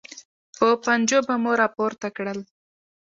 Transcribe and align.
په 0.57 0.67
پنجو 0.83 1.19
به 1.27 1.35
مو 1.43 1.51
راپورته 1.61 2.07
کړل. 2.17 2.39